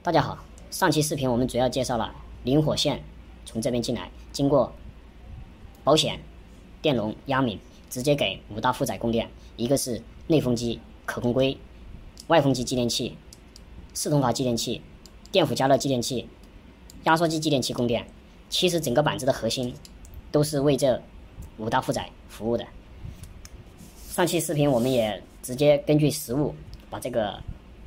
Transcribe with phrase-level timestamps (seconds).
[0.00, 0.38] 大家好，
[0.70, 3.02] 上期视频我们主要介绍了零火线
[3.44, 4.72] 从这边进来，经过
[5.82, 6.20] 保险、
[6.80, 7.58] 电容、压敏，
[7.90, 9.28] 直接给五大负载供电。
[9.56, 11.58] 一个是内风机可控硅、
[12.28, 13.16] 外风机继电器、
[13.92, 14.80] 四通阀继电器、
[15.32, 16.28] 电辅加热继电器、
[17.02, 18.06] 压缩机继电器供电。
[18.48, 19.74] 其实整个板子的核心
[20.30, 21.02] 都是为这
[21.58, 22.64] 五大负载服务的。
[24.10, 26.54] 上期视频我们也直接根据实物
[26.88, 27.42] 把这个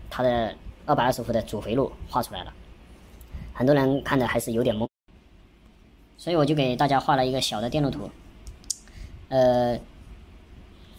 [0.10, 0.54] 它的。
[0.86, 2.54] 二百二十伏的主回路画出来了，
[3.54, 4.88] 很多人看的还是有点懵，
[6.18, 8.10] 所以我就给大家画了一个小的电路图。
[9.30, 9.80] 呃，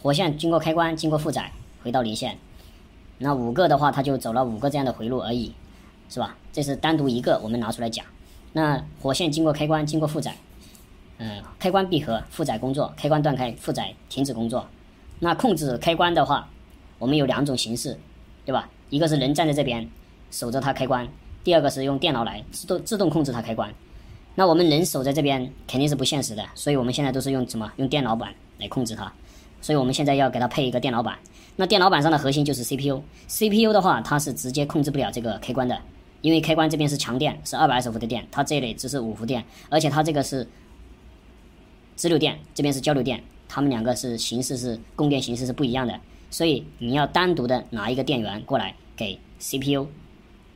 [0.01, 1.51] 火线经过开关，经过负载
[1.83, 2.37] 回到离线，
[3.19, 5.53] 那五个的话，它就走了五个这样的回路而已，
[6.09, 6.35] 是吧？
[6.51, 8.05] 这是单独一个，我们拿出来讲。
[8.53, 10.35] 那火线经过开关，经过负载，
[11.17, 14.67] 嗯，开关闭合，负载工作，开关断开，负载停止工作。
[15.19, 16.49] 那控制开关的话，
[16.99, 17.99] 我们有两种形式，
[18.45, 18.69] 对吧？
[18.93, 19.89] 一个是人站在这边
[20.29, 21.07] 守着它开关，
[21.43, 23.73] 第二个是用电脑来自动自动控制它开关。
[24.35, 27.73] 那我们人守在这边肯定是不现实的，所以我们现在都是用什么？
[27.77, 29.11] 用电脑板来控制它。
[29.61, 31.17] 所以我们现在要给它配一个电脑板。
[31.55, 35.75] 那电脑板上的核心就是 CPU，CPU 的话它是直接控制不了这个开关的，
[36.21, 40.47] 因为开关这边是强电，是二百二十伏的电，它这里只是五伏电，而且它这个是
[41.95, 45.99] 直流电，这边是交流电，它们两个是形式是供电形式是不一样的，
[46.33, 48.75] 所以你要单独的拿一个电源过来。
[48.95, 49.87] 给 CPU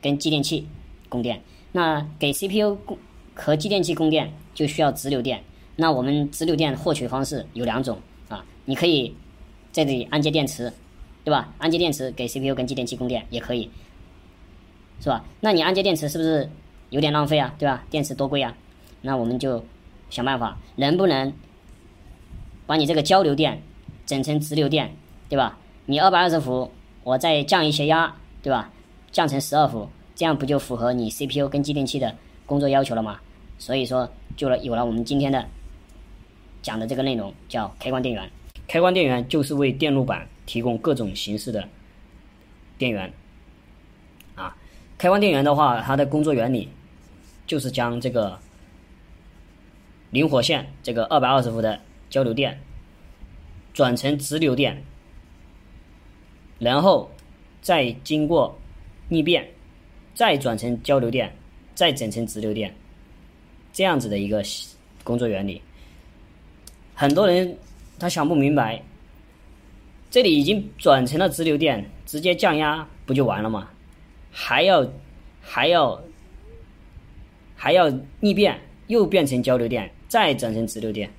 [0.00, 0.64] 跟继电器
[1.08, 2.96] 供电，那给 CPU 供
[3.34, 5.42] 和继电器供电就需要直流电。
[5.74, 9.12] 那我们直流电获取方式有两种啊，你可以
[9.72, 10.72] 在这里安接电池，
[11.24, 11.52] 对吧？
[11.58, 13.68] 安接电池给 CPU 跟继电器供电也可以，
[15.00, 15.24] 是吧？
[15.40, 16.48] 那你安接电池是不是
[16.90, 17.52] 有点浪费啊？
[17.58, 17.84] 对吧？
[17.90, 18.56] 电池多贵啊？
[19.02, 19.64] 那我们就
[20.10, 21.32] 想办法，能不能
[22.68, 23.60] 把你这个交流电
[24.06, 24.94] 整成直流电，
[25.28, 25.58] 对吧？
[25.88, 26.70] 你二百二十伏，
[27.02, 28.14] 我再降一些压。
[28.40, 28.70] 对吧？
[29.10, 32.14] 降成十二伏，这样不就符合你 CPU 跟继电器的
[32.46, 33.18] 工作要求了吗？
[33.58, 35.44] 所以说，就了有了我们今天的
[36.62, 38.30] 讲的这个内容，叫开关电源。
[38.68, 41.68] 开关电源就是为电路板提供各种形式的
[42.78, 43.12] 电源。
[44.36, 44.56] 啊，
[44.96, 46.68] 开关电源的话，它的工作原理
[47.44, 48.38] 就是将这个
[50.10, 51.78] 零火线这个二百二十伏的
[52.08, 52.58] 交流电
[53.74, 54.82] 转成直流电，
[56.58, 57.10] 然后。
[57.60, 58.56] 再经过
[59.08, 59.46] 逆变，
[60.14, 61.30] 再转成交流电，
[61.74, 62.72] 再整成直流电，
[63.72, 64.42] 这样子的一个
[65.02, 65.60] 工作原理。
[66.94, 67.54] 很多人
[67.98, 68.80] 他想不明白，
[70.08, 73.68] 这里已经转成了直流电，直接降压不就完了吗？
[74.30, 74.88] 还要
[75.42, 76.00] 还要
[77.56, 81.10] 还要逆变，又变成交流电，再转成直流电，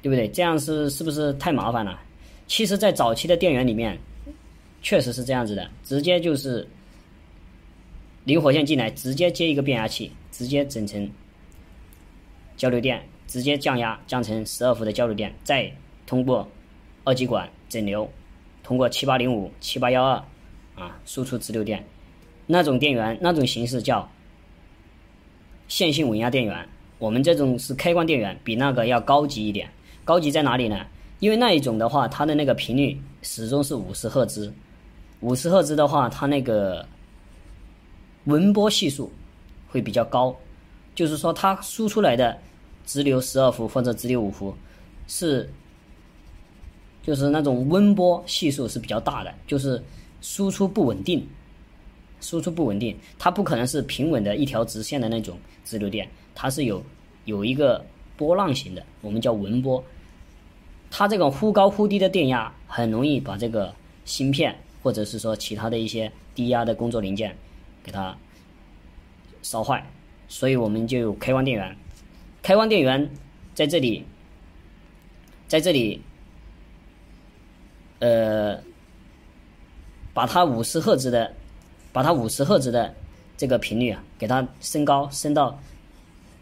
[0.00, 0.28] 对不对？
[0.28, 2.00] 这样是是不是太麻烦了？
[2.46, 3.98] 其实，在早期的电源里面。
[4.80, 6.66] 确实是这样子的，直接就是
[8.24, 11.10] 零火线进来，直接接一个变压器，直接整成
[12.56, 15.70] 交流电，直接降压降成十二伏的交流电，再
[16.06, 16.48] 通过
[17.04, 18.08] 二极管整流，
[18.62, 20.24] 通过七八零五、七八幺二
[20.76, 21.84] 啊输出直流电。
[22.46, 24.08] 那种电源那种形式叫
[25.66, 26.68] 线性稳压电源。
[26.98, 29.68] 我们这种是开关电源，比那个要高级一点。
[30.04, 30.86] 高级在哪里呢？
[31.20, 34.52] 因为那一种的话，它的那个频率始终是五十赫兹。
[35.20, 36.86] 五十赫兹的话，它那个
[38.24, 39.10] 纹波系数
[39.68, 40.34] 会比较高，
[40.94, 42.38] 就是说它输出来的
[42.86, 44.54] 直流十二伏或者直流五伏
[45.08, 45.50] 是，
[47.02, 49.82] 就是那种温波系数是比较大的，就是
[50.20, 51.26] 输出不稳定，
[52.20, 56.80] 输出不稳定，它不可能是平稳的一条直线的那种直流电，它是有
[57.24, 57.84] 有一个
[58.16, 59.82] 波浪形的，我们叫纹波，
[60.90, 63.74] 它这种忽高忽低的电压很容易把这个
[64.04, 64.56] 芯片。
[64.82, 67.36] 或者是说其他的一些低压的工作零件，
[67.82, 68.16] 给它
[69.42, 69.84] 烧坏，
[70.28, 71.76] 所以我们就有开关电源。
[72.42, 73.10] 开关电源
[73.54, 74.04] 在这里，
[75.48, 76.00] 在这里，
[77.98, 78.58] 呃，
[80.14, 81.34] 把它五十赫兹的，
[81.92, 82.94] 把它五十赫兹的
[83.36, 85.60] 这个频率啊，给它升高，升到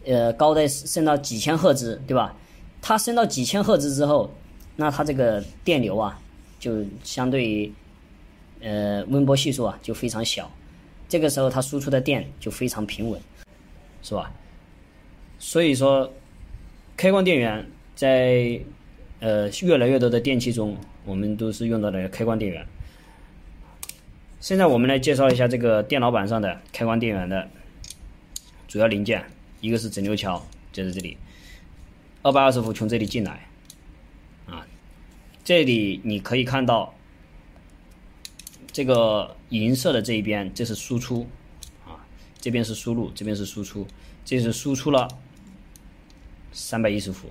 [0.05, 2.37] 呃高的升到几千赫兹，对吧？
[2.82, 4.31] 它升到几千赫兹之后，
[4.77, 6.21] 那它这个电流啊，
[6.61, 7.73] 就相对于。
[8.67, 10.51] 呃，温波系数啊就非常小，
[11.09, 13.21] 这个时候它输出的电就非常平稳，
[14.03, 14.33] 是吧？
[15.39, 16.13] 所以说，
[16.97, 17.65] 开关电源
[17.95, 18.61] 在
[19.21, 22.67] 呃越来越多的电器中，我们都是用到的开关电源。
[24.41, 27.49] 现在我们来介绍一下这个电脑板上的开关电源的
[28.67, 29.25] 主要零件，
[29.61, 31.17] 一个是整流桥，就在这里，
[32.23, 33.47] 二百二十伏从这里进来，
[34.47, 34.67] 啊，
[35.45, 36.93] 这里你可以看到。
[38.76, 41.26] 这个银色的这一边，这是输出，
[41.87, 42.05] 啊
[42.38, 43.87] 这边是输入，这边是输出，
[44.23, 45.08] 这是输出了
[46.52, 47.31] 三百一十伏，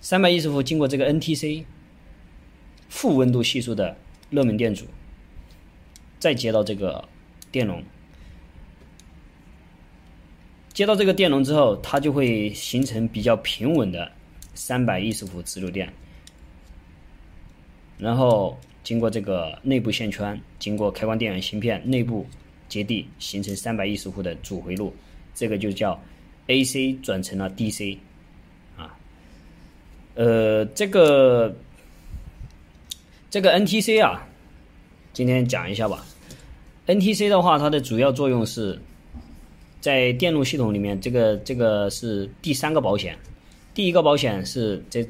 [0.00, 1.64] 三百一十伏经过这个 NTC
[2.88, 3.96] 负温度系数的
[4.30, 4.86] 热门电阻，
[6.20, 7.08] 再接到这个
[7.50, 7.82] 电容，
[10.72, 14.12] 接到这个电容之后，它就会形成比较平稳的
[14.54, 15.92] 三百一十伏直流电，
[17.98, 22.26] 然后经过这个内部线圈，经过开关电源芯片内部。
[22.68, 24.94] 接地形成三百一十伏的主回路，
[25.34, 26.00] 这个就叫
[26.46, 27.98] AC 转成了 DC，
[28.76, 28.96] 啊，
[30.14, 31.52] 呃，这个
[33.28, 34.24] 这个 NTC 啊，
[35.12, 36.06] 今天讲一下吧。
[36.86, 38.80] NTC 的话，它的主要作用是
[39.80, 43.18] 在电路系统里面，这个这个是第三个保险。
[43.74, 45.04] 第一个保险是这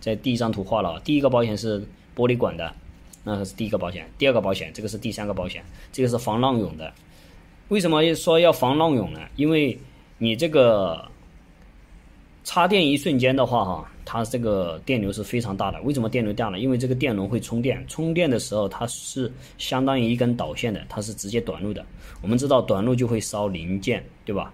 [0.00, 1.82] 在第一张图画了，第一个保险是
[2.16, 2.74] 玻璃管的。
[3.28, 6.90] 那是第一个保险，第二个保险，这个是第三个保险，这个是防浪涌的。
[7.68, 9.20] 为什么说要防浪涌呢？
[9.36, 9.78] 因为
[10.16, 11.06] 你这个
[12.42, 15.78] 插电一瞬间的话，哈，它这个电流是非常大的。
[15.82, 16.58] 为什么电流大呢？
[16.58, 21.84] 因为这个电容会充电，充电的时候它是相当于一根导线的，它是直接短路的。
[22.22, 24.50] 我们知道短路就会烧零件，对吧？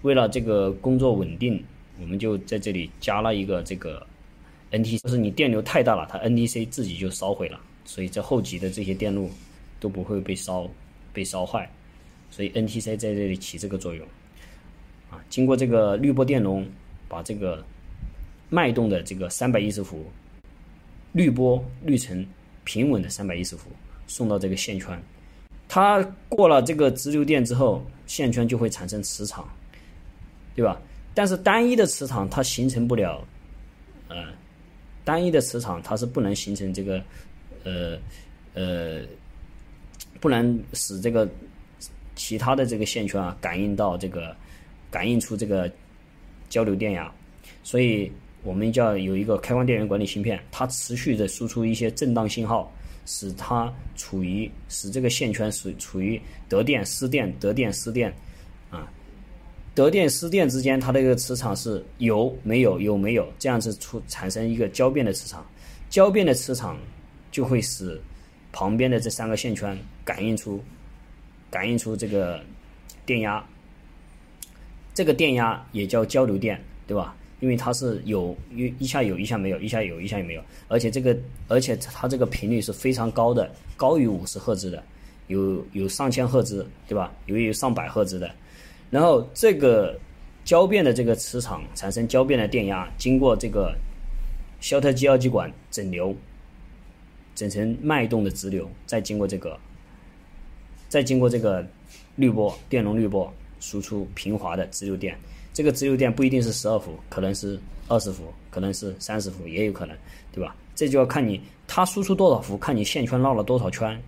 [0.00, 1.62] 为了这个工作稳定，
[2.00, 4.06] 我们就在这里加了一个这个
[4.72, 7.60] NTC，就是你电流太大了，它 NTC 自己就烧毁了。
[7.84, 9.30] 所以这后级的这些电路
[9.78, 10.68] 都不会被烧
[11.12, 11.70] 被烧坏，
[12.30, 14.06] 所以 NTC 在这里起这个作用
[15.10, 15.22] 啊。
[15.28, 16.66] 经过这个滤波电容，
[17.08, 17.62] 把这个
[18.48, 20.04] 脉动的这个三百一十伏
[21.12, 22.26] 滤波滤成
[22.64, 23.68] 平稳的三百一十伏，
[24.06, 25.00] 送到这个线圈。
[25.68, 29.46] 它过了这个直流电之后，线圈就会产生磁场，
[30.56, 30.80] 对吧？
[31.14, 33.22] 但是单一的磁场它形成不了，
[34.08, 34.24] 呃，
[35.04, 37.02] 单一的磁场它是不能形成这个。
[37.64, 37.98] 呃，
[38.54, 39.00] 呃，
[40.20, 41.28] 不能使这个
[42.14, 44.36] 其他的这个线圈啊感应到这个
[44.90, 45.70] 感应出这个
[46.48, 47.12] 交流电压，
[47.62, 48.12] 所以
[48.42, 52.72] 我们就要有一个开关电源管理芯片，它持续的输出一些震荡信号，
[53.06, 58.14] 使它处于使这个线圈处处于得电失电得电失电
[58.70, 58.88] 啊，
[59.74, 65.44] 得电失电之间它的一个磁场是有没有有没有这样子出产生一个交变的磁场，
[65.88, 66.78] 交变的磁场。
[67.34, 68.00] 就会使
[68.52, 70.62] 旁边的这三个线圈感应出
[71.50, 72.40] 感应出这个
[73.04, 73.44] 电压，
[74.94, 77.12] 这个电压也叫交流电，对吧？
[77.40, 84.80] 因为它是有一一下有一下没有，一下有一下也没有，而且这个而且它这个频率是非常高的，高于五十赫兹的，
[85.26, 87.12] 有有上千赫兹，对吧？
[87.26, 88.30] 有有上百赫兹的。
[88.92, 89.98] 然后这个
[90.44, 93.76] 交变的这个磁场产生交变的电压，经过这个
[94.60, 96.16] 肖特基二极管整流。
[97.34, 99.58] 整成脉动的直流，再经过这个，
[100.88, 101.66] 再经过这个
[102.16, 105.18] 滤波电容滤波，输出平滑的直流电。
[105.52, 107.58] 这个直流电不一定是十二伏，可能是
[107.88, 109.96] 二十伏，可能是三十伏，也有可能，
[110.32, 110.54] 对吧？
[110.74, 114.00] 这就要看你它输出多少伏，看你线圈绕了多少圈。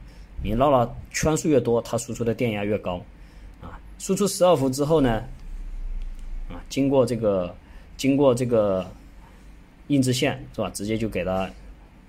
[0.43, 3.01] 你绕了圈数越多，它输出的电压越高。
[3.61, 5.23] 啊，输出十二伏之后呢，
[6.49, 7.55] 啊，经过这个
[7.97, 8.89] 经过这个
[9.89, 10.71] 硬质线是吧？
[10.71, 11.51] 直接就给它。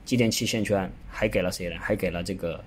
[0.07, 1.75] 继电器线圈还给了谁呢？
[1.81, 2.63] 还给了这个，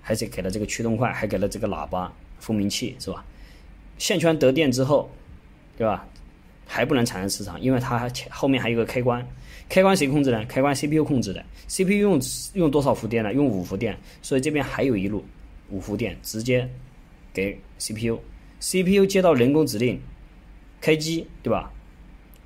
[0.00, 2.10] 还是给了这个驱动块，还给了这个喇叭
[2.40, 3.22] 蜂鸣器，是吧？
[3.98, 5.10] 线圈得电之后，
[5.76, 6.08] 对吧？
[6.66, 9.22] 还不能产生磁场，因为它后面还有个开关，
[9.68, 10.42] 开关谁控制呢？
[10.46, 12.18] 开关 CPU 控制的，CPU 用
[12.54, 13.34] 用多少伏电呢？
[13.34, 15.22] 用五伏电，所以这边还有一路
[15.68, 16.66] 五伏电直接
[17.34, 20.00] 给 CPU，CPU 接到人工指令
[20.80, 21.70] 开机，对吧？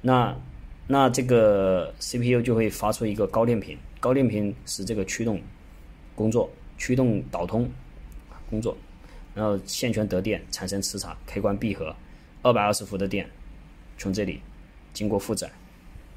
[0.02, 0.36] 那
[0.88, 3.78] 那这个 CPU 就会发出一个高电频。
[4.06, 5.42] 高电平使这个驱动
[6.14, 6.48] 工作，
[6.78, 7.68] 驱动导通
[8.48, 8.76] 工作，
[9.34, 11.92] 然后线圈得电产生磁场，开关闭合，
[12.40, 13.28] 二百二十伏的电
[13.98, 14.40] 从这里
[14.94, 15.50] 经过负载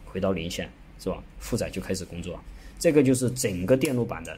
[0.05, 0.69] 回到零线，
[0.99, 1.23] 是吧？
[1.39, 2.39] 负载就开始工作，
[2.77, 4.37] 这个就是整个电路板的，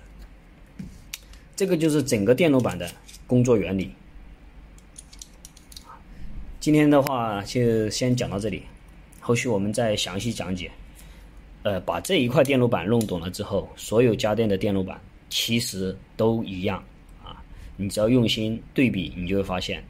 [1.53, 2.89] 这个就是整个电路板的
[3.27, 3.91] 工作原理。
[6.61, 8.63] 今天的话就先讲到这里，
[9.19, 10.71] 后续我们再详细讲解。
[11.63, 14.99] 呃，把这一块电路板弄懂了之后，所有家电的电路板
[15.29, 16.83] 其实都一样
[17.23, 17.41] 啊。
[17.77, 19.83] 你只要用心对比，你就会发现，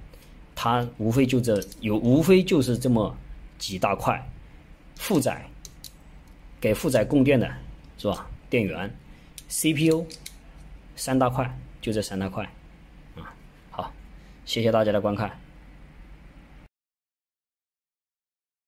[0.53, 3.15] 它无非就这有，无非就是这么
[3.57, 4.21] 几大块，
[4.95, 5.45] 负载
[6.59, 7.49] 给负载供电的
[7.97, 8.29] 是吧？
[8.49, 8.93] 电源、
[9.47, 10.05] CPU
[10.97, 11.49] 三大块，
[11.81, 12.43] 就这三大块
[13.15, 13.33] 啊。
[13.69, 13.93] 好，
[14.45, 15.31] 谢谢大家的观看。